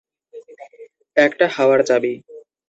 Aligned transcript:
একটা 1.17 1.45
হাওয়ার 1.47 1.79
চাবি। 1.83 2.13